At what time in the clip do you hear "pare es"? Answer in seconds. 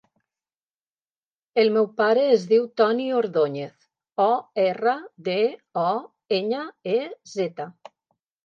2.01-2.47